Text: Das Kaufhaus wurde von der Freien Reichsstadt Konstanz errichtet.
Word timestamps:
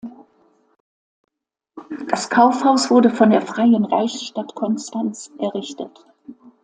Das 2.09 2.27
Kaufhaus 2.31 2.89
wurde 2.89 3.11
von 3.11 3.29
der 3.29 3.43
Freien 3.43 3.85
Reichsstadt 3.85 4.55
Konstanz 4.55 5.29
errichtet. 5.37 6.07